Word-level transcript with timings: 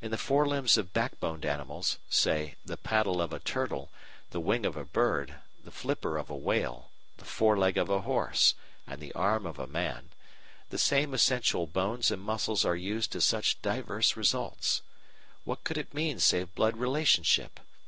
In 0.00 0.12
the 0.12 0.16
fore 0.16 0.46
limbs 0.46 0.78
of 0.78 0.92
backboned 0.92 1.44
animals, 1.44 1.98
say, 2.08 2.54
the 2.64 2.76
paddle 2.76 3.20
of 3.20 3.32
a 3.32 3.40
turtle, 3.40 3.90
the 4.30 4.38
wing 4.38 4.64
of 4.64 4.76
a 4.76 4.84
bird, 4.84 5.40
the 5.64 5.72
flipper 5.72 6.18
of 6.18 6.30
a 6.30 6.36
whale, 6.36 6.92
the 7.16 7.24
fore 7.24 7.58
leg 7.58 7.76
of 7.76 7.90
a 7.90 8.02
horse, 8.02 8.54
and 8.86 9.00
the 9.00 9.12
arm 9.14 9.44
of 9.44 9.58
a 9.58 9.66
man; 9.66 10.10
the 10.68 10.78
same 10.78 11.12
essential 11.12 11.66
bones 11.66 12.12
and 12.12 12.22
muscles 12.22 12.64
are 12.64 12.76
used 12.76 13.10
to 13.10 13.20
such 13.20 13.60
diverse 13.60 14.16
results! 14.16 14.82
What 15.42 15.64
could 15.64 15.78
it 15.78 15.92
mean 15.92 16.20
save 16.20 16.54
blood 16.54 16.76
relationship? 16.76 17.58